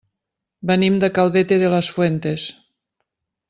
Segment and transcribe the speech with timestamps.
[0.71, 2.51] Venim de Caudete de las Fuentes.